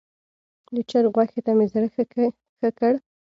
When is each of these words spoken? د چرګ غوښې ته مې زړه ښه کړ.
د 0.75 0.77
چرګ 0.89 1.11
غوښې 1.15 1.41
ته 1.45 1.51
مې 1.57 1.65
زړه 1.73 1.87
ښه 2.59 2.69
کړ. 2.79 2.93